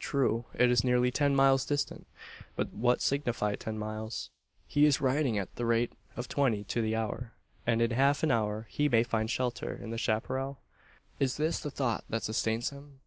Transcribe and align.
True, 0.00 0.46
it 0.54 0.70
is 0.70 0.82
nearly 0.82 1.10
ten 1.10 1.36
miles 1.36 1.66
distant. 1.66 2.06
But 2.56 2.72
what 2.72 3.02
signify 3.02 3.54
ten 3.56 3.78
miles? 3.78 4.30
He 4.66 4.86
is 4.86 5.02
riding 5.02 5.36
at 5.38 5.56
the 5.56 5.66
rate 5.66 5.92
of 6.16 6.26
twenty 6.26 6.64
to 6.64 6.80
the 6.80 6.96
hour; 6.96 7.34
and 7.66 7.82
in 7.82 7.90
half 7.90 8.22
an 8.22 8.30
hour 8.30 8.66
he 8.70 8.88
may 8.88 9.02
find 9.02 9.30
shelter 9.30 9.74
in 9.74 9.90
the 9.90 9.98
chapparal? 9.98 10.62
Is 11.20 11.36
this 11.36 11.60
the 11.60 11.70
thought 11.70 12.04
that 12.08 12.22
sustains 12.22 12.70
him? 12.70 13.00